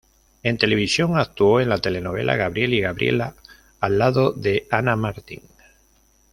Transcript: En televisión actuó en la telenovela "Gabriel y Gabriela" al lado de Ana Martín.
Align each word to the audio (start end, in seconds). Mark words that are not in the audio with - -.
En 0.41 0.57
televisión 0.57 1.15
actuó 1.19 1.61
en 1.61 1.69
la 1.69 1.77
telenovela 1.77 2.35
"Gabriel 2.35 2.73
y 2.73 2.81
Gabriela" 2.81 3.35
al 3.79 3.99
lado 3.99 4.31
de 4.33 4.67
Ana 4.71 4.95
Martín. 4.95 5.43